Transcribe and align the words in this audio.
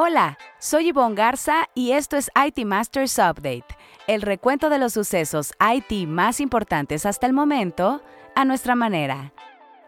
Hola, 0.00 0.38
soy 0.60 0.92
Yvonne 0.92 1.16
Garza 1.16 1.68
y 1.74 1.90
esto 1.90 2.16
es 2.16 2.30
IT 2.36 2.64
Masters 2.64 3.18
Update, 3.18 3.64
el 4.06 4.22
recuento 4.22 4.70
de 4.70 4.78
los 4.78 4.92
sucesos 4.92 5.52
IT 5.58 6.06
más 6.06 6.38
importantes 6.38 7.04
hasta 7.04 7.26
el 7.26 7.32
momento 7.32 8.00
a 8.36 8.44
nuestra 8.44 8.76
manera. 8.76 9.32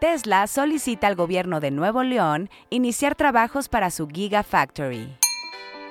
Tesla 0.01 0.47
solicita 0.47 1.07
al 1.07 1.15
gobierno 1.15 1.61
de 1.61 1.71
Nuevo 1.71 2.03
León 2.03 2.49
iniciar 2.69 3.15
trabajos 3.15 3.69
para 3.69 3.89
su 3.89 4.09
Gigafactory. 4.09 5.17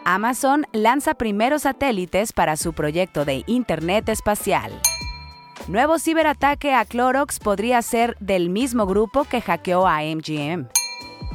Amazon 0.05 0.67
lanza 0.73 1.15
primeros 1.15 1.63
satélites 1.63 2.35
para 2.35 2.59
su 2.59 2.75
proyecto 2.75 3.25
de 3.25 3.43
Internet 3.47 4.11
espacial. 4.11 4.71
Nuevo 5.67 5.99
ciberataque 5.99 6.75
a 6.75 6.85
Clorox 6.85 7.39
podría 7.39 7.81
ser 7.81 8.19
del 8.21 8.51
mismo 8.51 8.85
grupo 8.85 9.25
que 9.25 9.41
hackeó 9.41 9.87
a 9.87 10.03
MGM. 10.03 10.69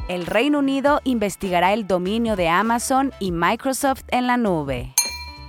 El 0.07 0.27
Reino 0.27 0.59
Unido 0.59 1.01
investigará 1.03 1.73
el 1.73 1.87
dominio 1.87 2.35
de 2.35 2.47
Amazon 2.47 3.11
y 3.19 3.31
Microsoft 3.31 4.03
en 4.09 4.27
la 4.27 4.37
nube. 4.37 4.93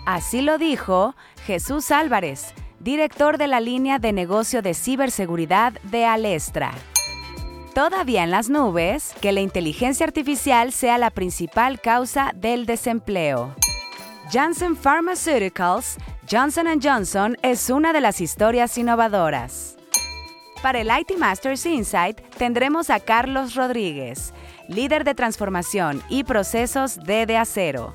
Así 0.07 0.41
lo 0.41 0.57
dijo 0.57 1.15
Jesús 1.45 1.91
Álvarez, 1.91 2.55
director 2.81 3.37
de 3.37 3.49
la 3.49 3.61
línea 3.61 3.99
de 3.99 4.15
negocio 4.15 4.63
de 4.63 4.73
ciberseguridad 4.73 5.75
de 5.83 6.07
Alestra. 6.07 6.73
Todavía 7.75 8.25
en 8.25 8.31
las 8.31 8.49
nubes, 8.49 9.13
que 9.21 9.33
la 9.33 9.43
inteligencia 9.43 10.07
artificial 10.07 10.73
sea 10.73 10.97
la 10.97 11.11
principal 11.11 11.79
causa 11.79 12.33
del 12.35 12.65
desempleo. 12.65 13.55
Janssen 14.33 14.75
Pharmaceuticals, 14.75 15.99
Johnson 16.31 16.81
Johnson 16.83 17.37
es 17.43 17.69
una 17.69 17.93
de 17.93 18.01
las 18.01 18.23
historias 18.23 18.79
innovadoras. 18.79 19.77
Para 20.63 20.81
el 20.81 20.89
IT 20.89 21.19
Masters 21.19 21.67
Insight 21.67 22.21
tendremos 22.39 22.91
a 22.91 22.99
Carlos 22.99 23.55
Rodríguez, 23.55 24.33
líder 24.69 25.05
de 25.05 25.15
transformación 25.15 26.03
y 26.09 26.25
procesos 26.25 26.99
de 27.05 27.27
De 27.27 27.37
Acero. 27.37 27.95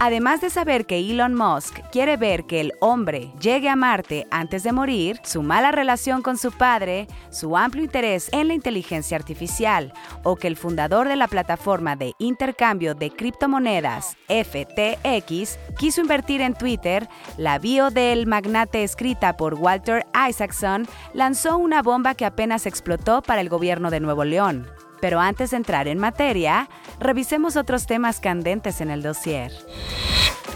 Además 0.00 0.40
de 0.40 0.48
saber 0.48 0.86
que 0.86 0.98
Elon 0.98 1.34
Musk 1.34 1.80
quiere 1.90 2.16
ver 2.16 2.44
que 2.44 2.60
el 2.60 2.72
hombre 2.78 3.32
llegue 3.40 3.68
a 3.68 3.74
Marte 3.74 4.28
antes 4.30 4.62
de 4.62 4.70
morir, 4.70 5.20
su 5.24 5.42
mala 5.42 5.72
relación 5.72 6.22
con 6.22 6.38
su 6.38 6.52
padre, 6.52 7.08
su 7.30 7.56
amplio 7.56 7.82
interés 7.82 8.28
en 8.30 8.46
la 8.46 8.54
inteligencia 8.54 9.16
artificial 9.16 9.92
o 10.22 10.36
que 10.36 10.46
el 10.46 10.56
fundador 10.56 11.08
de 11.08 11.16
la 11.16 11.26
plataforma 11.26 11.96
de 11.96 12.12
intercambio 12.20 12.94
de 12.94 13.10
criptomonedas 13.10 14.16
FTX 14.28 15.58
quiso 15.76 16.00
invertir 16.00 16.42
en 16.42 16.54
Twitter, 16.54 17.08
la 17.36 17.58
bio 17.58 17.90
del 17.90 18.28
magnate 18.28 18.84
escrita 18.84 19.36
por 19.36 19.54
Walter 19.54 20.06
Isaacson 20.28 20.86
lanzó 21.12 21.58
una 21.58 21.82
bomba 21.82 22.14
que 22.14 22.24
apenas 22.24 22.66
explotó 22.66 23.20
para 23.20 23.40
el 23.40 23.48
gobierno 23.48 23.90
de 23.90 23.98
Nuevo 23.98 24.22
León. 24.22 24.68
Pero 25.00 25.20
antes 25.20 25.50
de 25.50 25.56
entrar 25.58 25.88
en 25.88 25.98
materia, 25.98 26.68
revisemos 26.98 27.56
otros 27.56 27.86
temas 27.86 28.20
candentes 28.20 28.80
en 28.80 28.90
el 28.90 29.02
dossier. 29.02 29.52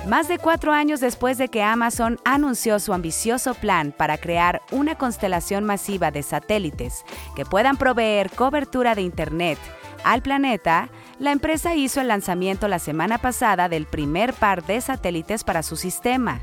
Más 0.09 0.27
de 0.27 0.39
cuatro 0.39 0.73
años 0.73 0.99
después 1.01 1.39
de 1.39 1.49
que 1.49 1.63
Amazon 1.63 2.19
anunció 2.25 2.81
su 2.81 2.93
ambicioso 2.93 3.55
plan 3.55 3.93
para 3.97 4.19
crear 4.19 4.61
una 4.73 4.97
constelación 4.97 5.65
masiva 5.65 6.11
de 6.11 6.25
satélites 6.25 7.05
que 7.37 7.45
puedan 7.45 7.77
proveer 7.77 8.31
cobertura 8.31 8.97
de 8.97 9.03
Internet 9.03 9.59
al 10.05 10.23
planeta, 10.23 10.89
la 11.19 11.31
empresa 11.31 11.75
hizo 11.75 12.01
el 12.01 12.09
lanzamiento 12.09 12.67
la 12.67 12.79
semana 12.79 13.19
pasada 13.19 13.69
del 13.69 13.87
primer 13.87 14.33
par 14.33 14.65
de 14.65 14.81
satélites 14.81 15.45
para 15.45 15.63
su 15.63 15.77
sistema. 15.77 16.41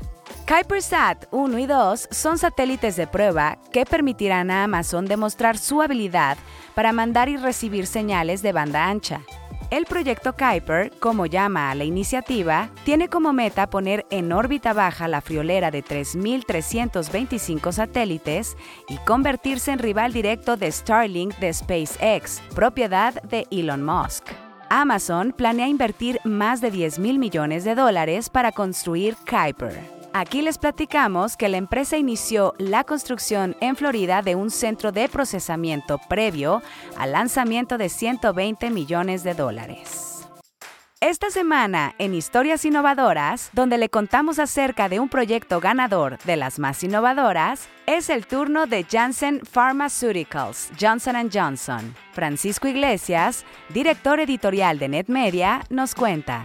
KuiperSat 0.50 1.26
1 1.30 1.58
y 1.60 1.66
2 1.66 2.08
son 2.10 2.36
satélites 2.36 2.96
de 2.96 3.06
prueba 3.06 3.56
que 3.70 3.84
permitirán 3.86 4.50
a 4.50 4.64
Amazon 4.64 5.04
demostrar 5.04 5.56
su 5.56 5.80
habilidad 5.80 6.38
para 6.74 6.92
mandar 6.92 7.28
y 7.28 7.36
recibir 7.36 7.86
señales 7.86 8.42
de 8.42 8.50
banda 8.50 8.88
ancha. 8.88 9.20
El 9.70 9.84
proyecto 9.84 10.32
Kuiper, 10.32 10.90
como 10.98 11.26
llama 11.26 11.70
a 11.70 11.76
la 11.76 11.84
iniciativa, 11.84 12.68
tiene 12.82 13.06
como 13.06 13.32
meta 13.32 13.70
poner 13.70 14.06
en 14.10 14.32
órbita 14.32 14.72
baja 14.72 15.06
la 15.06 15.20
friolera 15.20 15.70
de 15.70 15.84
3.325 15.84 17.70
satélites 17.70 18.56
y 18.88 18.96
convertirse 19.06 19.70
en 19.70 19.78
rival 19.78 20.12
directo 20.12 20.56
de 20.56 20.72
Starlink 20.72 21.36
de 21.36 21.54
SpaceX, 21.54 22.40
propiedad 22.56 23.22
de 23.22 23.46
Elon 23.52 23.84
Musk. 23.84 24.24
Amazon 24.68 25.30
planea 25.30 25.68
invertir 25.68 26.18
más 26.24 26.60
de 26.60 26.72
10 26.72 26.98
mil 26.98 27.20
millones 27.20 27.62
de 27.62 27.76
dólares 27.76 28.28
para 28.28 28.50
construir 28.50 29.16
Kuiper. 29.30 29.99
Aquí 30.12 30.42
les 30.42 30.58
platicamos 30.58 31.36
que 31.36 31.48
la 31.48 31.56
empresa 31.56 31.96
inició 31.96 32.54
la 32.58 32.82
construcción 32.82 33.56
en 33.60 33.76
Florida 33.76 34.22
de 34.22 34.34
un 34.34 34.50
centro 34.50 34.90
de 34.90 35.08
procesamiento 35.08 35.98
previo 36.08 36.62
al 36.96 37.12
lanzamiento 37.12 37.78
de 37.78 37.88
120 37.88 38.70
millones 38.70 39.22
de 39.22 39.34
dólares. 39.34 40.28
Esta 41.00 41.30
semana, 41.30 41.94
en 41.98 42.12
Historias 42.12 42.64
Innovadoras, 42.64 43.50
donde 43.54 43.78
le 43.78 43.88
contamos 43.88 44.38
acerca 44.38 44.88
de 44.88 45.00
un 45.00 45.08
proyecto 45.08 45.60
ganador 45.60 46.18
de 46.24 46.36
las 46.36 46.58
más 46.58 46.82
innovadoras, 46.82 47.68
es 47.86 48.10
el 48.10 48.26
turno 48.26 48.66
de 48.66 48.84
Janssen 48.84 49.40
Pharmaceuticals, 49.40 50.72
Johnson 50.78 51.30
Johnson. 51.32 51.94
Francisco 52.12 52.68
Iglesias, 52.68 53.46
director 53.72 54.20
editorial 54.20 54.78
de 54.78 54.88
NetMedia, 54.88 55.64
nos 55.70 55.94
cuenta. 55.94 56.44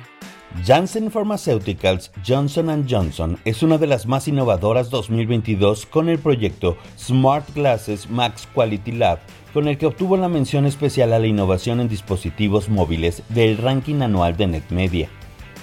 Janssen 0.63 1.11
Pharmaceuticals 1.11 2.11
Johnson 2.25 2.87
Johnson 2.89 3.37
es 3.45 3.61
una 3.61 3.77
de 3.77 3.87
las 3.87 4.07
más 4.07 4.27
innovadoras 4.27 4.89
2022 4.89 5.85
con 5.85 6.07
el 6.07 6.17
proyecto 6.17 6.77
Smart 6.97 7.53
Glasses 7.53 8.09
Max 8.09 8.47
Quality 8.53 8.93
Lab, 8.93 9.19
con 9.53 9.67
el 9.67 9.77
que 9.77 9.85
obtuvo 9.85 10.17
la 10.17 10.29
mención 10.29 10.65
especial 10.65 11.13
a 11.13 11.19
la 11.19 11.27
innovación 11.27 11.81
en 11.81 11.89
dispositivos 11.89 12.69
móviles 12.69 13.21
del 13.29 13.57
ranking 13.57 14.01
anual 14.01 14.37
de 14.37 14.47
NetMedia. 14.47 15.09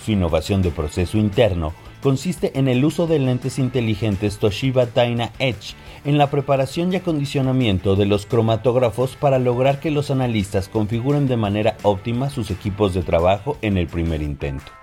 Su 0.05 0.13
innovación 0.13 0.63
de 0.63 0.71
proceso 0.71 1.17
interno 1.17 1.73
consiste 2.03 2.59
en 2.59 2.69
el 2.69 2.85
uso 2.85 3.07
de 3.07 3.19
lentes 3.19 3.59
inteligentes 3.59 4.39
Toshiba 4.39 4.87
Dyna 4.87 5.33
Edge 5.39 5.75
en 6.05 6.19
la 6.19 6.31
preparación 6.31 6.93
y 6.93 6.97
acondicionamiento 6.97 7.97
de 7.97 8.07
los 8.07 8.27
cromatógrafos 8.27 9.17
para 9.17 9.39
lograr 9.39 9.81
que 9.81 9.91
los 9.91 10.11
analistas 10.11 10.69
configuren 10.69 11.29
de 11.29 11.37
manera 11.37 11.77
óptima 11.83 12.29
sus 12.29 12.51
equipos 12.51 12.93
de 12.93 13.03
trabajo 13.03 13.57
en 13.63 13.79
el 13.79 13.87
primer 13.87 14.21
intento. 14.21 14.82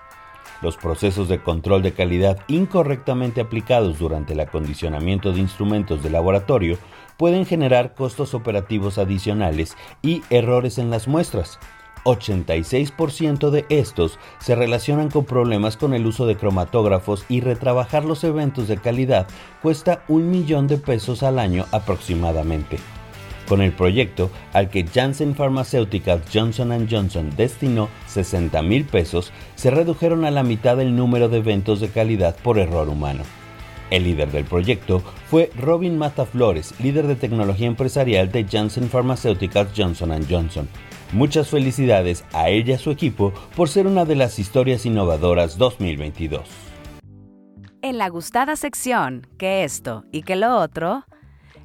Los 0.61 0.75
procesos 0.75 1.29
de 1.29 1.41
control 1.41 1.81
de 1.81 1.93
calidad 1.93 2.39
incorrectamente 2.47 3.39
aplicados 3.39 3.99
durante 3.99 4.33
el 4.33 4.41
acondicionamiento 4.41 5.31
de 5.31 5.39
instrumentos 5.39 6.03
de 6.03 6.09
laboratorio 6.09 6.77
pueden 7.17 7.45
generar 7.45 7.95
costos 7.95 8.33
operativos 8.33 8.97
adicionales 8.97 9.77
y 10.01 10.21
errores 10.29 10.77
en 10.77 10.89
las 10.89 11.07
muestras. 11.07 11.59
86% 12.03 13.49
de 13.49 13.65
estos 13.69 14.19
se 14.39 14.55
relacionan 14.55 15.09
con 15.09 15.25
problemas 15.25 15.77
con 15.77 15.93
el 15.93 16.05
uso 16.05 16.25
de 16.25 16.37
cromatógrafos 16.37 17.25
y 17.29 17.41
retrabajar 17.41 18.05
los 18.05 18.23
eventos 18.23 18.67
de 18.67 18.77
calidad 18.77 19.27
cuesta 19.61 20.03
un 20.07 20.29
millón 20.29 20.67
de 20.67 20.77
pesos 20.77 21.23
al 21.23 21.39
año 21.39 21.65
aproximadamente. 21.71 22.79
Con 23.49 23.61
el 23.63 23.71
proyecto, 23.71 24.29
al 24.53 24.69
que 24.69 24.85
Janssen 24.85 25.33
Pharmaceuticals 25.33 26.23
Johnson 26.31 26.87
Johnson 26.87 27.31
destinó 27.35 27.89
60 28.05 28.61
mil 28.61 28.85
pesos, 28.85 29.31
se 29.55 29.71
redujeron 29.71 30.23
a 30.23 30.29
la 30.29 30.43
mitad 30.43 30.79
el 30.79 30.95
número 30.95 31.29
de 31.29 31.39
eventos 31.39 31.79
de 31.79 31.89
calidad 31.89 32.37
por 32.43 32.59
error 32.59 32.87
humano. 32.87 33.23
El 33.89 34.03
líder 34.03 34.31
del 34.31 34.45
proyecto 34.45 35.01
fue 35.31 35.49
Robin 35.57 35.97
Mata 35.97 36.27
Flores, 36.27 36.75
líder 36.79 37.07
de 37.07 37.15
tecnología 37.15 37.65
empresarial 37.65 38.31
de 38.31 38.45
Janssen 38.45 38.87
Pharmaceuticals 38.87 39.71
Johnson 39.75 40.11
Johnson. 40.29 40.69
Muchas 41.11 41.49
felicidades 41.49 42.23
a 42.33 42.49
ella 42.49 42.73
y 42.73 42.75
a 42.75 42.77
su 42.77 42.91
equipo 42.91 43.33
por 43.55 43.67
ser 43.67 43.87
una 43.87 44.05
de 44.05 44.15
las 44.15 44.37
historias 44.37 44.85
innovadoras 44.85 45.57
2022. 45.57 46.43
En 47.81 47.97
la 47.97 48.09
gustada 48.09 48.55
sección, 48.55 49.25
que 49.39 49.63
esto 49.63 50.03
y 50.11 50.21
que 50.21 50.35
lo 50.35 50.55
otro, 50.57 51.05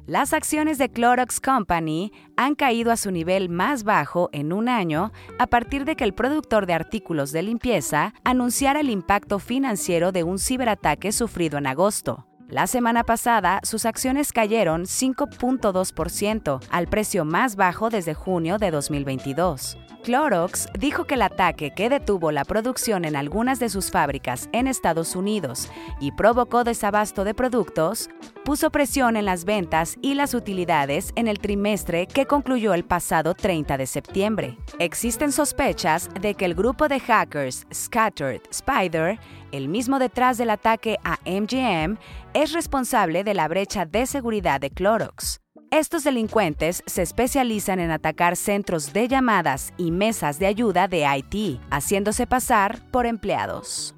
las 0.07 0.33
acciones 0.33 0.77
de 0.77 0.89
Clorox 0.89 1.39
Company 1.39 2.11
han 2.37 2.53
caído 2.55 2.91
a 2.91 2.97
su 2.97 3.09
nivel 3.09 3.49
más 3.49 3.83
bajo 3.83 4.29
en 4.33 4.53
un 4.53 4.69
año 4.69 5.11
a 5.39 5.47
partir 5.47 5.83
de 5.83 5.95
que 5.95 6.03
el 6.03 6.13
productor 6.13 6.67
de 6.67 6.73
artículos 6.73 7.31
de 7.31 7.41
limpieza 7.41 8.13
anunciara 8.23 8.81
el 8.81 8.89
impacto 8.91 9.39
financiero 9.39 10.11
de 10.11 10.23
un 10.23 10.37
ciberataque 10.37 11.11
sufrido 11.11 11.57
en 11.57 11.67
agosto. 11.67 12.27
La 12.47 12.67
semana 12.67 13.03
pasada, 13.03 13.59
sus 13.63 13.85
acciones 13.87 14.31
cayeron 14.31 14.83
5.2% 14.83 16.59
al 16.69 16.87
precio 16.87 17.25
más 17.25 17.55
bajo 17.55 17.89
desde 17.89 18.13
junio 18.13 18.59
de 18.59 18.69
2022. 18.69 19.79
Clorox 20.05 20.67
dijo 20.77 21.05
que 21.05 21.15
el 21.15 21.23
ataque 21.23 21.71
que 21.71 21.89
detuvo 21.89 22.31
la 22.31 22.45
producción 22.45 23.05
en 23.05 23.15
algunas 23.15 23.57
de 23.57 23.69
sus 23.69 23.89
fábricas 23.89 24.49
en 24.51 24.67
Estados 24.67 25.15
Unidos 25.15 25.67
y 25.99 26.11
provocó 26.11 26.63
desabasto 26.63 27.23
de 27.23 27.33
productos, 27.33 28.09
puso 28.43 28.69
presión 28.69 29.15
en 29.15 29.25
las 29.25 29.45
ventas 29.45 29.97
y 30.03 30.13
las 30.13 30.35
utilidades 30.35 31.11
en 31.15 31.27
el 31.27 31.39
trimestre 31.39 32.05
que 32.05 32.27
concluyó 32.27 32.75
el 32.75 32.85
pasado 32.85 33.33
30 33.33 33.77
de 33.77 33.87
septiembre. 33.87 34.57
Existen 34.77 35.31
sospechas 35.31 36.07
de 36.21 36.35
que 36.35 36.45
el 36.45 36.53
grupo 36.53 36.87
de 36.87 36.99
hackers 36.99 37.65
Scattered 37.73 38.43
Spider, 38.51 39.17
el 39.51 39.67
mismo 39.69 39.97
detrás 39.97 40.37
del 40.37 40.51
ataque 40.51 40.99
a 41.03 41.17
MGM, 41.25 41.97
es 42.35 42.51
responsable 42.51 43.23
de 43.23 43.33
la 43.33 43.47
brecha 43.47 43.87
de 43.87 44.05
seguridad 44.05 44.61
de 44.61 44.69
Clorox. 44.69 45.41
Estos 45.75 46.05
delincuentes 46.05 46.83
se 46.85 47.01
especializan 47.01 47.81
en 47.81 47.91
atacar 47.91 48.37
centros 48.37 48.93
de 48.93 49.09
llamadas 49.09 49.73
y 49.75 49.91
mesas 49.91 50.39
de 50.39 50.45
ayuda 50.45 50.87
de 50.87 51.05
IT, 51.05 51.59
haciéndose 51.69 52.25
pasar 52.25 52.79
por 52.91 53.05
empleados. 53.05 53.93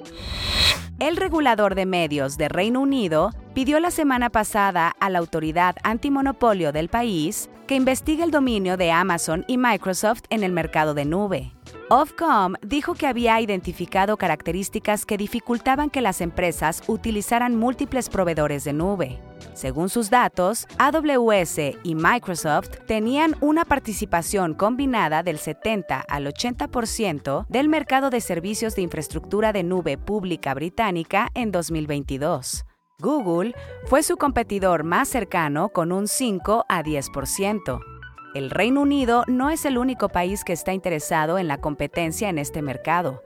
El 0.97 1.17
regulador 1.17 1.75
de 1.75 1.85
medios 1.85 2.35
de 2.35 2.49
Reino 2.49 2.81
Unido 2.81 3.29
pidió 3.53 3.79
la 3.79 3.91
semana 3.91 4.31
pasada 4.31 4.95
a 4.99 5.11
la 5.11 5.19
autoridad 5.19 5.75
antimonopolio 5.83 6.71
del 6.71 6.89
país 6.89 7.47
que 7.67 7.75
investigue 7.75 8.23
el 8.23 8.31
dominio 8.31 8.75
de 8.75 8.91
Amazon 8.91 9.45
y 9.47 9.59
Microsoft 9.59 10.23
en 10.31 10.41
el 10.43 10.53
mercado 10.53 10.95
de 10.95 11.05
nube. 11.05 11.56
Ofcom 11.89 12.55
dijo 12.61 12.95
que 12.95 13.07
había 13.07 13.39
identificado 13.39 14.17
características 14.17 15.05
que 15.05 15.15
dificultaban 15.15 15.89
que 15.89 16.01
las 16.01 16.19
empresas 16.19 16.83
utilizaran 16.87 17.55
múltiples 17.55 18.09
proveedores 18.09 18.65
de 18.65 18.73
nube. 18.73 19.21
Según 19.53 19.87
sus 19.87 20.09
datos, 20.09 20.67
AWS 20.79 21.77
y 21.83 21.95
Microsoft 21.95 22.71
tenían 22.87 23.37
una 23.39 23.63
participación 23.63 24.53
combinada 24.53 25.23
del 25.23 25.37
70 25.37 26.01
al 26.01 26.25
80% 26.25 27.45
del 27.47 27.69
mercado 27.69 28.09
de 28.09 28.19
servicios 28.19 28.75
de 28.75 28.81
infraestructura 28.81 29.53
de 29.53 29.63
nube 29.63 29.97
pública 29.97 30.53
británica 30.53 31.29
en 31.35 31.53
2022. 31.53 32.65
Google 32.99 33.55
fue 33.85 34.03
su 34.03 34.17
competidor 34.17 34.83
más 34.83 35.07
cercano 35.07 35.69
con 35.69 35.93
un 35.93 36.09
5 36.09 36.65
a 36.67 36.83
10%. 36.83 37.96
El 38.33 38.49
Reino 38.49 38.81
Unido 38.81 39.23
no 39.27 39.49
es 39.49 39.65
el 39.65 39.77
único 39.77 40.09
país 40.09 40.43
que 40.43 40.53
está 40.53 40.73
interesado 40.73 41.37
en 41.37 41.47
la 41.47 41.59
competencia 41.59 42.29
en 42.29 42.37
este 42.37 42.61
mercado. 42.61 43.23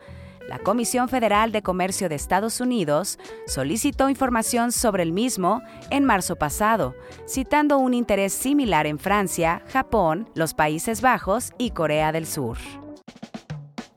La 0.47 0.59
Comisión 0.59 1.09
Federal 1.09 1.51
de 1.51 1.61
Comercio 1.61 2.09
de 2.09 2.15
Estados 2.15 2.59
Unidos 2.59 3.19
solicitó 3.47 4.09
información 4.09 4.71
sobre 4.71 5.03
el 5.03 5.11
mismo 5.11 5.61
en 5.89 6.03
marzo 6.03 6.35
pasado, 6.35 6.95
citando 7.27 7.77
un 7.77 7.93
interés 7.93 8.33
similar 8.33 8.85
en 8.85 8.99
Francia, 8.99 9.63
Japón, 9.71 10.29
los 10.35 10.53
Países 10.53 11.01
Bajos 11.01 11.51
y 11.57 11.71
Corea 11.71 12.11
del 12.11 12.27
Sur. 12.27 12.57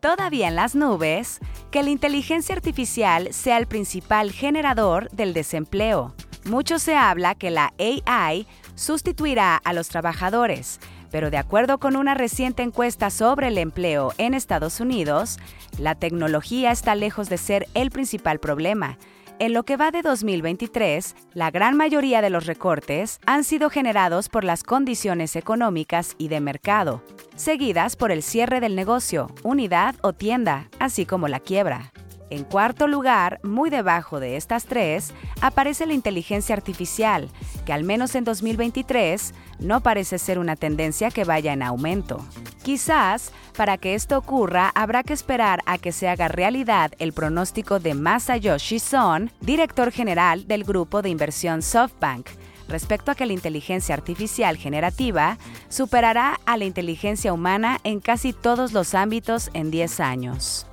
Todavía 0.00 0.48
en 0.48 0.56
las 0.56 0.74
nubes, 0.74 1.40
que 1.70 1.82
la 1.82 1.90
inteligencia 1.90 2.54
artificial 2.54 3.32
sea 3.32 3.58
el 3.58 3.66
principal 3.66 4.30
generador 4.32 5.10
del 5.10 5.32
desempleo. 5.32 6.14
Mucho 6.44 6.78
se 6.78 6.94
habla 6.94 7.34
que 7.34 7.50
la 7.50 7.72
AI 7.78 8.46
sustituirá 8.74 9.56
a 9.56 9.72
los 9.72 9.88
trabajadores, 9.88 10.78
pero 11.14 11.30
de 11.30 11.36
acuerdo 11.36 11.78
con 11.78 11.94
una 11.94 12.14
reciente 12.14 12.64
encuesta 12.64 13.08
sobre 13.08 13.46
el 13.46 13.56
empleo 13.58 14.12
en 14.18 14.34
Estados 14.34 14.80
Unidos, 14.80 15.38
la 15.78 15.94
tecnología 15.94 16.72
está 16.72 16.96
lejos 16.96 17.28
de 17.28 17.38
ser 17.38 17.68
el 17.74 17.92
principal 17.92 18.40
problema. 18.40 18.98
En 19.38 19.52
lo 19.52 19.62
que 19.62 19.76
va 19.76 19.92
de 19.92 20.02
2023, 20.02 21.14
la 21.32 21.52
gran 21.52 21.76
mayoría 21.76 22.20
de 22.20 22.30
los 22.30 22.46
recortes 22.46 23.20
han 23.26 23.44
sido 23.44 23.70
generados 23.70 24.28
por 24.28 24.42
las 24.42 24.64
condiciones 24.64 25.36
económicas 25.36 26.16
y 26.18 26.26
de 26.26 26.40
mercado, 26.40 27.00
seguidas 27.36 27.94
por 27.94 28.10
el 28.10 28.24
cierre 28.24 28.58
del 28.58 28.74
negocio, 28.74 29.30
unidad 29.44 29.94
o 30.02 30.14
tienda, 30.14 30.68
así 30.80 31.06
como 31.06 31.28
la 31.28 31.38
quiebra. 31.38 31.92
En 32.30 32.44
cuarto 32.44 32.86
lugar, 32.88 33.38
muy 33.42 33.70
debajo 33.70 34.18
de 34.18 34.36
estas 34.36 34.64
tres, 34.64 35.12
aparece 35.40 35.86
la 35.86 35.92
inteligencia 35.92 36.54
artificial, 36.54 37.28
que 37.66 37.72
al 37.72 37.84
menos 37.84 38.14
en 38.14 38.24
2023 38.24 39.34
no 39.58 39.80
parece 39.80 40.18
ser 40.18 40.38
una 40.38 40.56
tendencia 40.56 41.10
que 41.10 41.24
vaya 41.24 41.52
en 41.52 41.62
aumento. 41.62 42.24
Quizás, 42.62 43.30
para 43.56 43.76
que 43.76 43.94
esto 43.94 44.16
ocurra, 44.16 44.72
habrá 44.74 45.02
que 45.02 45.12
esperar 45.12 45.60
a 45.66 45.78
que 45.78 45.92
se 45.92 46.08
haga 46.08 46.28
realidad 46.28 46.92
el 46.98 47.12
pronóstico 47.12 47.78
de 47.78 47.94
Masayoshi 47.94 48.78
Son, 48.78 49.30
director 49.40 49.92
general 49.92 50.48
del 50.48 50.64
grupo 50.64 51.02
de 51.02 51.10
inversión 51.10 51.62
SoftBank, 51.62 52.26
respecto 52.68 53.10
a 53.10 53.14
que 53.14 53.26
la 53.26 53.34
inteligencia 53.34 53.94
artificial 53.94 54.56
generativa 54.56 55.36
superará 55.68 56.40
a 56.46 56.56
la 56.56 56.64
inteligencia 56.64 57.32
humana 57.32 57.78
en 57.84 58.00
casi 58.00 58.32
todos 58.32 58.72
los 58.72 58.94
ámbitos 58.94 59.50
en 59.52 59.70
10 59.70 60.00
años. 60.00 60.66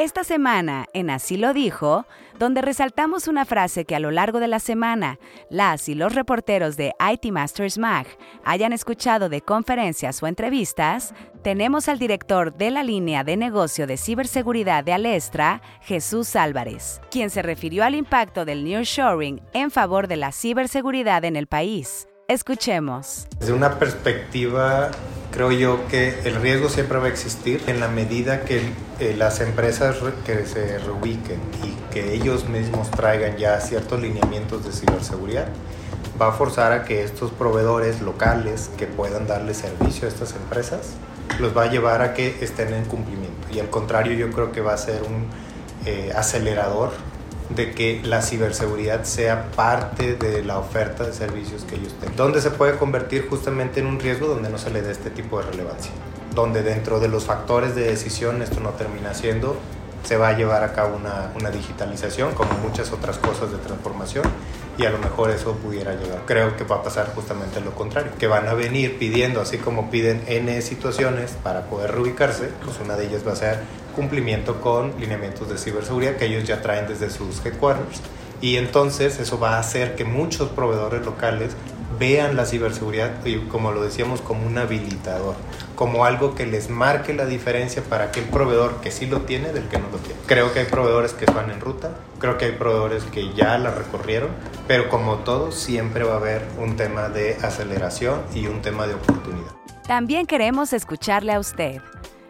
Esta 0.00 0.24
semana, 0.24 0.86
en 0.94 1.10
Así 1.10 1.36
lo 1.36 1.52
dijo, 1.52 2.06
donde 2.38 2.62
resaltamos 2.62 3.28
una 3.28 3.44
frase 3.44 3.84
que 3.84 3.94
a 3.94 4.00
lo 4.00 4.10
largo 4.10 4.40
de 4.40 4.48
la 4.48 4.58
semana 4.58 5.18
las 5.50 5.90
y 5.90 5.94
los 5.94 6.14
reporteros 6.14 6.78
de 6.78 6.94
IT 6.98 7.30
Masters 7.30 7.76
Mag 7.76 8.06
hayan 8.42 8.72
escuchado 8.72 9.28
de 9.28 9.42
conferencias 9.42 10.22
o 10.22 10.26
entrevistas, 10.26 11.12
tenemos 11.42 11.86
al 11.90 11.98
director 11.98 12.54
de 12.54 12.70
la 12.70 12.82
línea 12.82 13.24
de 13.24 13.36
negocio 13.36 13.86
de 13.86 13.98
ciberseguridad 13.98 14.84
de 14.84 14.94
Alestra, 14.94 15.60
Jesús 15.82 16.34
Álvarez, 16.34 17.02
quien 17.10 17.28
se 17.28 17.42
refirió 17.42 17.84
al 17.84 17.94
impacto 17.94 18.46
del 18.46 18.64
nearshoring 18.64 19.42
en 19.52 19.70
favor 19.70 20.08
de 20.08 20.16
la 20.16 20.32
ciberseguridad 20.32 21.26
en 21.26 21.36
el 21.36 21.46
país. 21.46 22.08
Escuchemos. 22.26 23.26
Desde 23.38 23.52
una 23.52 23.78
perspectiva 23.78 24.92
creo 25.30 25.52
yo 25.52 25.86
que 25.88 26.20
el 26.24 26.36
riesgo 26.36 26.68
siempre 26.68 26.98
va 26.98 27.06
a 27.06 27.08
existir 27.08 27.62
en 27.66 27.80
la 27.80 27.88
medida 27.88 28.44
que 28.44 28.60
eh, 28.98 29.14
las 29.16 29.40
empresas 29.40 29.96
que 30.26 30.46
se 30.46 30.78
reubiquen 30.78 31.40
y 31.64 31.92
que 31.92 32.14
ellos 32.14 32.48
mismos 32.48 32.90
traigan 32.90 33.36
ya 33.36 33.60
ciertos 33.60 34.00
lineamientos 34.00 34.64
de 34.64 34.72
ciberseguridad, 34.72 35.48
va 36.20 36.28
a 36.28 36.32
forzar 36.32 36.72
a 36.72 36.84
que 36.84 37.02
estos 37.02 37.30
proveedores 37.30 38.00
locales 38.00 38.70
que 38.76 38.86
puedan 38.86 39.26
darle 39.26 39.54
servicio 39.54 40.06
a 40.06 40.10
estas 40.10 40.34
empresas, 40.34 40.94
los 41.38 41.56
va 41.56 41.64
a 41.64 41.70
llevar 41.70 42.02
a 42.02 42.12
que 42.12 42.36
estén 42.40 42.74
en 42.74 42.84
cumplimiento. 42.84 43.48
Y 43.52 43.60
al 43.60 43.70
contrario, 43.70 44.12
yo 44.14 44.30
creo 44.30 44.52
que 44.52 44.60
va 44.60 44.74
a 44.74 44.78
ser 44.78 45.02
un 45.02 45.26
eh, 45.86 46.12
acelerador 46.14 46.90
de 47.54 47.72
que 47.72 48.00
la 48.04 48.22
ciberseguridad 48.22 49.04
sea 49.04 49.50
parte 49.52 50.14
de 50.14 50.44
la 50.44 50.58
oferta 50.58 51.04
de 51.04 51.12
servicios 51.12 51.64
que 51.64 51.76
ellos 51.76 51.94
tengan. 51.94 52.16
Donde 52.16 52.40
se 52.40 52.50
puede 52.50 52.76
convertir 52.76 53.28
justamente 53.28 53.80
en 53.80 53.86
un 53.86 53.98
riesgo 53.98 54.28
donde 54.28 54.48
no 54.50 54.58
se 54.58 54.70
le 54.70 54.82
dé 54.82 54.92
este 54.92 55.10
tipo 55.10 55.40
de 55.40 55.50
relevancia. 55.50 55.92
Donde 56.34 56.62
dentro 56.62 57.00
de 57.00 57.08
los 57.08 57.24
factores 57.24 57.74
de 57.74 57.82
decisión 57.82 58.40
esto 58.42 58.60
no 58.60 58.70
termina 58.70 59.14
siendo, 59.14 59.56
se 60.04 60.16
va 60.16 60.28
a 60.28 60.32
llevar 60.32 60.62
a 60.64 60.72
cabo 60.72 60.96
una, 60.96 61.32
una 61.38 61.50
digitalización 61.50 62.34
como 62.34 62.52
muchas 62.54 62.92
otras 62.92 63.18
cosas 63.18 63.50
de 63.50 63.58
transformación 63.58 64.24
y 64.80 64.86
a 64.86 64.90
lo 64.90 64.98
mejor 64.98 65.30
eso 65.30 65.52
pudiera 65.56 65.94
llegar. 65.94 66.22
Creo 66.24 66.56
que 66.56 66.64
va 66.64 66.76
a 66.76 66.82
pasar 66.82 67.12
justamente 67.14 67.60
lo 67.60 67.74
contrario, 67.74 68.12
que 68.18 68.26
van 68.26 68.48
a 68.48 68.54
venir 68.54 68.98
pidiendo, 68.98 69.40
así 69.42 69.58
como 69.58 69.90
piden 69.90 70.22
N 70.26 70.60
situaciones 70.62 71.32
para 71.42 71.66
poder 71.66 71.92
reubicarse, 71.92 72.48
pues 72.64 72.78
una 72.82 72.96
de 72.96 73.06
ellas 73.06 73.26
va 73.26 73.32
a 73.32 73.36
ser 73.36 73.58
cumplimiento 73.94 74.60
con 74.62 74.98
lineamientos 74.98 75.50
de 75.50 75.58
ciberseguridad 75.58 76.16
que 76.16 76.26
ellos 76.26 76.44
ya 76.44 76.62
traen 76.62 76.86
desde 76.88 77.10
sus 77.10 77.44
headquarters. 77.44 78.00
Y 78.40 78.56
entonces 78.56 79.20
eso 79.20 79.38
va 79.38 79.56
a 79.56 79.58
hacer 79.58 79.96
que 79.96 80.06
muchos 80.06 80.48
proveedores 80.48 81.04
locales 81.04 81.52
vean 81.98 82.34
la 82.34 82.46
ciberseguridad, 82.46 83.10
como 83.50 83.72
lo 83.72 83.82
decíamos, 83.82 84.22
como 84.22 84.46
un 84.46 84.56
habilitador, 84.56 85.34
como 85.80 86.04
algo 86.04 86.34
que 86.34 86.44
les 86.44 86.68
marque 86.68 87.14
la 87.14 87.24
diferencia 87.24 87.82
para 87.82 88.04
aquel 88.04 88.24
proveedor 88.24 88.82
que 88.82 88.90
sí 88.90 89.06
lo 89.06 89.22
tiene 89.22 89.50
del 89.50 89.66
que 89.68 89.78
no 89.78 89.88
lo 89.88 89.96
tiene. 89.96 90.20
Creo 90.26 90.52
que 90.52 90.58
hay 90.58 90.66
proveedores 90.66 91.14
que 91.14 91.24
van 91.24 91.50
en 91.50 91.58
ruta, 91.58 91.96
creo 92.18 92.36
que 92.36 92.44
hay 92.44 92.52
proveedores 92.52 93.04
que 93.04 93.32
ya 93.32 93.56
la 93.56 93.70
recorrieron, 93.70 94.28
pero 94.68 94.90
como 94.90 95.20
todo, 95.20 95.52
siempre 95.52 96.04
va 96.04 96.12
a 96.12 96.16
haber 96.18 96.46
un 96.58 96.76
tema 96.76 97.08
de 97.08 97.36
aceleración 97.36 98.20
y 98.34 98.46
un 98.46 98.60
tema 98.60 98.86
de 98.86 98.92
oportunidad. 98.92 99.52
También 99.88 100.26
queremos 100.26 100.74
escucharle 100.74 101.32
a 101.32 101.40
usted. 101.40 101.80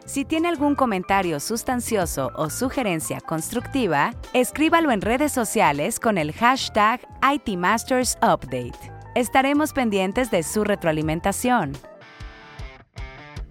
Si 0.06 0.24
tiene 0.24 0.46
algún 0.46 0.76
comentario 0.76 1.40
sustancioso 1.40 2.30
o 2.36 2.50
sugerencia 2.50 3.20
constructiva, 3.20 4.14
escríbalo 4.32 4.92
en 4.92 5.00
redes 5.00 5.32
sociales 5.32 5.98
con 5.98 6.18
el 6.18 6.32
hashtag 6.34 7.00
ITMastersUpdate. 7.20 8.92
Estaremos 9.16 9.72
pendientes 9.72 10.30
de 10.30 10.44
su 10.44 10.62
retroalimentación. 10.62 11.89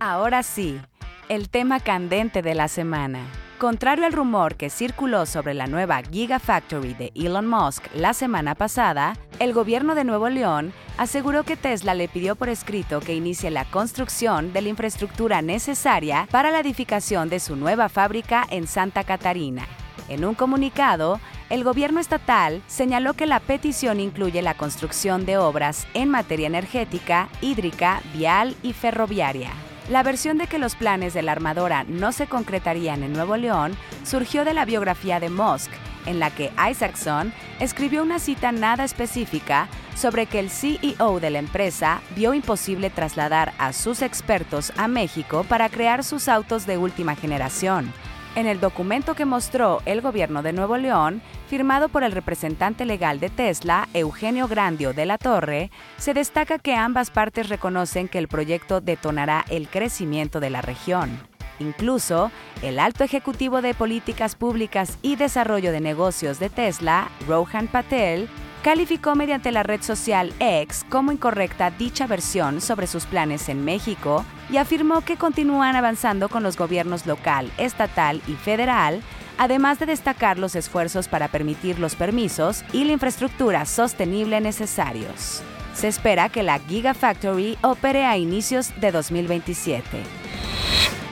Ahora 0.01 0.43
sí, 0.43 0.79
el 1.27 1.49
tema 1.49 1.81
candente 1.81 2.41
de 2.41 2.55
la 2.55 2.69
semana. 2.69 3.19
Contrario 3.57 4.05
al 4.05 4.13
rumor 4.13 4.55
que 4.55 4.69
circuló 4.69 5.25
sobre 5.25 5.53
la 5.53 5.67
nueva 5.67 6.01
Gigafactory 6.01 6.93
de 6.93 7.11
Elon 7.15 7.45
Musk 7.45 7.83
la 7.93 8.13
semana 8.13 8.55
pasada, 8.55 9.17
el 9.39 9.51
gobierno 9.51 9.95
de 9.95 10.05
Nuevo 10.05 10.29
León 10.29 10.71
aseguró 10.97 11.43
que 11.43 11.57
Tesla 11.57 11.95
le 11.95 12.07
pidió 12.07 12.37
por 12.37 12.47
escrito 12.47 13.01
que 13.01 13.13
inicie 13.13 13.51
la 13.51 13.65
construcción 13.65 14.53
de 14.53 14.61
la 14.61 14.69
infraestructura 14.69 15.41
necesaria 15.41 16.29
para 16.31 16.49
la 16.49 16.61
edificación 16.61 17.27
de 17.27 17.41
su 17.41 17.57
nueva 17.57 17.89
fábrica 17.89 18.47
en 18.49 18.67
Santa 18.67 19.03
Catarina. 19.03 19.67
En 20.07 20.23
un 20.23 20.33
comunicado, 20.33 21.19
el 21.49 21.65
gobierno 21.65 21.99
estatal 21.99 22.61
señaló 22.67 23.15
que 23.15 23.25
la 23.25 23.41
petición 23.41 23.99
incluye 23.99 24.41
la 24.41 24.53
construcción 24.53 25.25
de 25.25 25.37
obras 25.37 25.87
en 25.93 26.07
materia 26.07 26.47
energética, 26.47 27.27
hídrica, 27.41 28.01
vial 28.13 28.55
y 28.63 28.71
ferroviaria. 28.71 29.51
La 29.89 30.03
versión 30.03 30.37
de 30.37 30.45
que 30.45 30.59
los 30.59 30.75
planes 30.75 31.15
de 31.15 31.23
la 31.23 31.31
armadora 31.31 31.83
no 31.83 32.11
se 32.11 32.27
concretarían 32.27 33.01
en 33.01 33.11
Nuevo 33.11 33.37
León 33.37 33.75
surgió 34.03 34.45
de 34.45 34.53
la 34.53 34.63
biografía 34.63 35.19
de 35.19 35.31
Musk, 35.31 35.71
en 36.05 36.19
la 36.19 36.29
que 36.29 36.51
Isaacson 36.69 37.33
escribió 37.59 38.03
una 38.03 38.19
cita 38.19 38.51
nada 38.51 38.83
específica 38.83 39.67
sobre 39.95 40.27
que 40.27 40.39
el 40.39 40.51
CEO 40.51 41.19
de 41.19 41.31
la 41.31 41.39
empresa 41.39 42.01
vio 42.15 42.35
imposible 42.35 42.91
trasladar 42.91 43.51
a 43.57 43.73
sus 43.73 44.03
expertos 44.03 44.71
a 44.77 44.87
México 44.87 45.43
para 45.49 45.69
crear 45.69 46.03
sus 46.03 46.27
autos 46.27 46.67
de 46.67 46.77
última 46.77 47.15
generación. 47.15 47.91
En 48.35 48.45
el 48.45 48.59
documento 48.59 49.15
que 49.15 49.25
mostró 49.25 49.81
el 49.85 50.01
gobierno 50.01 50.43
de 50.43 50.53
Nuevo 50.53 50.77
León, 50.77 51.21
firmado 51.47 51.89
por 51.89 52.03
el 52.03 52.11
representante 52.11 52.85
legal 52.85 53.19
de 53.19 53.29
Tesla, 53.29 53.89
Eugenio 53.93 54.47
Grandio 54.47 54.93
de 54.93 55.05
la 55.05 55.17
Torre, 55.17 55.71
se 55.97 56.13
destaca 56.13 56.59
que 56.59 56.75
ambas 56.75 57.09
partes 57.09 57.49
reconocen 57.49 58.07
que 58.07 58.19
el 58.19 58.27
proyecto 58.27 58.81
detonará 58.81 59.45
el 59.49 59.67
crecimiento 59.67 60.39
de 60.39 60.51
la 60.51 60.61
región. 60.61 61.19
Incluso, 61.59 62.31
el 62.61 62.79
alto 62.79 63.03
ejecutivo 63.03 63.61
de 63.61 63.73
políticas 63.73 64.35
públicas 64.35 64.97
y 65.01 65.15
desarrollo 65.15 65.71
de 65.71 65.81
negocios 65.81 66.39
de 66.39 66.49
Tesla, 66.49 67.09
Rohan 67.27 67.67
Patel, 67.67 68.29
calificó 68.63 69.15
mediante 69.15 69.51
la 69.51 69.63
red 69.63 69.81
social 69.81 70.33
X 70.39 70.85
como 70.89 71.11
incorrecta 71.11 71.71
dicha 71.71 72.07
versión 72.07 72.61
sobre 72.61 72.87
sus 72.87 73.05
planes 73.05 73.49
en 73.49 73.63
México 73.63 74.25
y 74.49 74.57
afirmó 74.57 75.01
que 75.01 75.17
continúan 75.17 75.75
avanzando 75.75 76.29
con 76.29 76.43
los 76.43 76.57
gobiernos 76.57 77.05
local, 77.05 77.51
estatal 77.57 78.21
y 78.27 78.33
federal, 78.33 79.01
además 79.37 79.79
de 79.79 79.85
destacar 79.85 80.37
los 80.37 80.55
esfuerzos 80.55 81.07
para 81.07 81.29
permitir 81.29 81.79
los 81.79 81.95
permisos 81.95 82.63
y 82.73 82.83
la 82.83 82.93
infraestructura 82.93 83.65
sostenible 83.65 84.41
necesarios. 84.41 85.41
Se 85.73 85.87
espera 85.87 86.27
que 86.27 86.43
la 86.43 86.59
Gigafactory 86.59 87.57
opere 87.61 88.05
a 88.05 88.17
inicios 88.17 88.73
de 88.81 88.91
2027. 88.91 89.85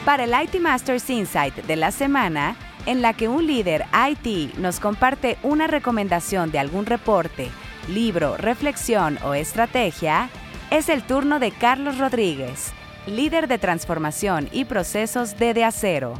Para 0.03 0.25
el 0.25 0.33
IT 0.43 0.59
Masters 0.59 1.09
Insight 1.09 1.55
de 1.55 1.75
la 1.75 1.91
semana, 1.91 2.55
en 2.87 3.01
la 3.01 3.13
que 3.13 3.27
un 3.27 3.45
líder 3.45 3.83
IT 4.09 4.55
nos 4.57 4.79
comparte 4.79 5.37
una 5.43 5.67
recomendación 5.67 6.51
de 6.51 6.59
algún 6.59 6.85
reporte, 6.85 7.49
libro, 7.89 8.37
reflexión 8.37 9.19
o 9.25 9.33
estrategia, 9.33 10.29
es 10.71 10.87
el 10.87 11.03
turno 11.03 11.39
de 11.39 11.51
Carlos 11.51 11.97
Rodríguez, 11.97 12.71
líder 13.05 13.49
de 13.49 13.57
transformación 13.57 14.47
y 14.53 14.63
procesos 14.65 15.37
de 15.37 15.53
De 15.53 15.65
Acero. 15.65 16.13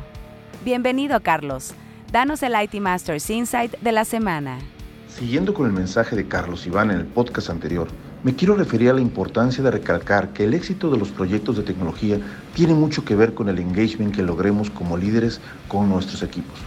Bienvenido, 0.65 1.21
Carlos. 1.24 1.74
Danos 2.12 2.43
el 2.43 2.53
IT 2.62 2.81
Masters 2.81 3.29
Insight 3.29 3.79
de 3.79 3.91
la 3.93 4.03
semana. 4.03 4.59
Siguiendo 5.07 5.53
con 5.53 5.67
el 5.67 5.74
mensaje 5.74 6.17
de 6.17 6.27
Carlos 6.27 6.67
Iván 6.67 6.91
en 6.91 6.97
el 6.97 7.05
podcast 7.05 7.50
anterior, 7.50 7.88
me 8.27 8.36
quiero 8.36 8.55
referir 8.55 8.89
a 8.89 8.93
la 8.93 9.00
importancia 9.00 9.63
de 9.63 9.72
recalcar 9.72 10.34
que 10.34 10.43
el 10.43 10.53
éxito 10.53 10.91
de 10.91 10.98
los 10.98 11.12
proyectos 11.12 11.55
de 11.55 11.63
tecnología 11.63 12.19
tiene 12.53 12.74
mucho 12.74 13.05
que 13.05 13.15
ver 13.15 13.34
con 13.34 13.48
el 13.48 13.57
engagement 13.57 14.13
que 14.13 14.22
logremos 14.22 14.69
como 14.69 14.98
líderes 14.98 15.39
con 15.69 15.88
nuestros 15.88 16.22
equipos. 16.24 16.60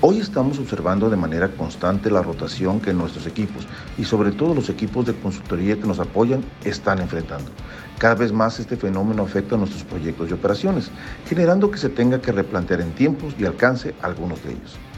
Hoy 0.00 0.18
estamos 0.18 0.58
observando 0.58 1.08
de 1.08 1.16
manera 1.16 1.46
constante 1.46 2.10
la 2.10 2.22
rotación 2.22 2.80
que 2.80 2.92
nuestros 2.92 3.28
equipos 3.28 3.68
y 3.98 4.04
sobre 4.04 4.32
todo 4.32 4.52
los 4.52 4.68
equipos 4.68 5.06
de 5.06 5.14
consultoría 5.14 5.76
que 5.76 5.86
nos 5.86 6.00
apoyan 6.00 6.42
están 6.64 6.98
enfrentando. 6.98 7.52
Cada 7.96 8.16
vez 8.16 8.32
más 8.32 8.58
este 8.58 8.76
fenómeno 8.76 9.22
afecta 9.22 9.54
a 9.54 9.58
nuestros 9.58 9.84
proyectos 9.84 10.28
y 10.28 10.32
operaciones, 10.32 10.90
generando 11.24 11.70
que 11.70 11.78
se 11.78 11.90
tenga 11.90 12.20
que 12.20 12.32
replantear 12.32 12.80
en 12.80 12.90
tiempos 12.94 13.36
y 13.38 13.44
alcance 13.44 13.94
algunos 14.02 14.42
de 14.42 14.54
ellos. 14.54 14.89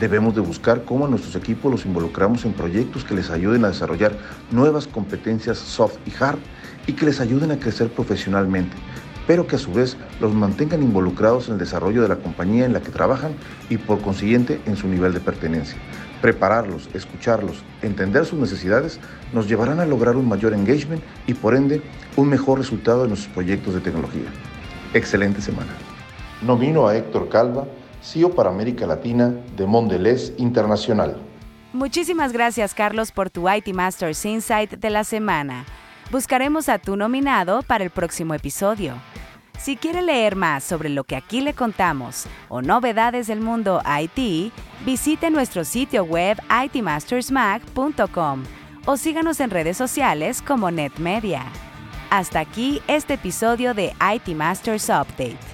Debemos 0.00 0.34
de 0.34 0.40
buscar 0.40 0.84
cómo 0.84 1.06
a 1.06 1.08
nuestros 1.08 1.36
equipos 1.36 1.70
los 1.70 1.86
involucramos 1.86 2.44
en 2.44 2.52
proyectos 2.52 3.04
que 3.04 3.14
les 3.14 3.30
ayuden 3.30 3.64
a 3.64 3.68
desarrollar 3.68 4.12
nuevas 4.50 4.88
competencias 4.88 5.56
soft 5.56 5.98
y 6.04 6.12
hard 6.22 6.38
y 6.88 6.94
que 6.94 7.06
les 7.06 7.20
ayuden 7.20 7.52
a 7.52 7.58
crecer 7.60 7.88
profesionalmente, 7.90 8.76
pero 9.28 9.46
que 9.46 9.54
a 9.54 9.58
su 9.58 9.72
vez 9.72 9.96
los 10.20 10.34
mantengan 10.34 10.82
involucrados 10.82 11.46
en 11.46 11.54
el 11.54 11.60
desarrollo 11.60 12.02
de 12.02 12.08
la 12.08 12.16
compañía 12.16 12.64
en 12.64 12.72
la 12.72 12.80
que 12.80 12.90
trabajan 12.90 13.34
y 13.70 13.76
por 13.76 14.00
consiguiente 14.00 14.60
en 14.66 14.74
su 14.74 14.88
nivel 14.88 15.14
de 15.14 15.20
pertenencia. 15.20 15.78
Prepararlos, 16.20 16.88
escucharlos, 16.92 17.62
entender 17.80 18.26
sus 18.26 18.40
necesidades 18.40 18.98
nos 19.32 19.48
llevarán 19.48 19.78
a 19.78 19.86
lograr 19.86 20.16
un 20.16 20.28
mayor 20.28 20.54
engagement 20.54 21.04
y 21.28 21.34
por 21.34 21.54
ende 21.54 21.82
un 22.16 22.28
mejor 22.28 22.58
resultado 22.58 23.04
en 23.04 23.10
nuestros 23.10 23.32
proyectos 23.32 23.74
de 23.74 23.80
tecnología. 23.80 24.26
Excelente 24.92 25.40
semana. 25.40 25.70
Nomino 26.42 26.88
a 26.88 26.96
Héctor 26.96 27.28
Calva 27.28 27.64
CEO 28.04 28.30
para 28.34 28.50
América 28.50 28.86
Latina 28.86 29.32
de 29.56 29.66
Mondelez 29.66 30.34
Internacional. 30.36 31.16
Muchísimas 31.72 32.32
gracias 32.32 32.74
Carlos 32.74 33.10
por 33.10 33.30
tu 33.30 33.50
IT 33.50 33.74
Masters 33.74 34.24
Insight 34.24 34.74
de 34.74 34.90
la 34.90 35.02
semana. 35.02 35.64
Buscaremos 36.10 36.68
a 36.68 36.78
tu 36.78 36.96
nominado 36.96 37.62
para 37.62 37.82
el 37.82 37.90
próximo 37.90 38.34
episodio. 38.34 38.94
Si 39.58 39.76
quiere 39.76 40.02
leer 40.02 40.36
más 40.36 40.62
sobre 40.62 40.90
lo 40.90 41.04
que 41.04 41.16
aquí 41.16 41.40
le 41.40 41.54
contamos 41.54 42.26
o 42.48 42.60
novedades 42.60 43.28
del 43.28 43.40
mundo 43.40 43.80
IT, 43.86 44.52
visite 44.84 45.30
nuestro 45.30 45.64
sitio 45.64 46.04
web 46.04 46.38
itmastersmac.com 46.64 48.42
o 48.84 48.96
síganos 48.98 49.40
en 49.40 49.50
redes 49.50 49.78
sociales 49.78 50.42
como 50.42 50.70
NetMedia. 50.70 51.44
Hasta 52.10 52.40
aquí 52.40 52.82
este 52.86 53.14
episodio 53.14 53.72
de 53.72 53.94
IT 54.14 54.36
Masters 54.36 54.90
Update 54.90 55.53